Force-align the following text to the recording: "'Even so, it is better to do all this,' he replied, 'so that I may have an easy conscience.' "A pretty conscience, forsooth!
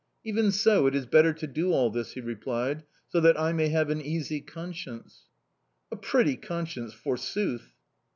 "'Even 0.23 0.51
so, 0.51 0.87
it 0.87 0.95
is 0.95 1.05
better 1.05 1.31
to 1.31 1.45
do 1.45 1.71
all 1.73 1.91
this,' 1.91 2.13
he 2.13 2.21
replied, 2.21 2.81
'so 3.09 3.19
that 3.21 3.39
I 3.39 3.53
may 3.53 3.69
have 3.69 3.91
an 3.91 4.01
easy 4.01 4.41
conscience.' 4.41 5.25
"A 5.91 5.95
pretty 5.95 6.37
conscience, 6.37 6.91
forsooth! 6.91 7.75